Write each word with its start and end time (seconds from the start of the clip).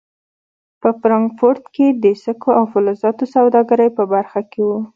په 0.81 0.89
فرانکفورټ 0.99 1.63
کې 1.75 1.87
د 2.03 2.05
سکو 2.23 2.49
او 2.59 2.63
فلزاتو 2.73 3.25
سوداګرۍ 3.35 3.89
په 3.97 4.03
برخه 4.13 4.41
کې 4.51 4.61
و. 4.67 4.69